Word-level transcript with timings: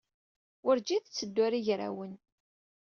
Werǧin 0.63 1.01
tetteddu 1.03 1.41
ɣer 1.43 1.53
yigrawen. 1.55 2.13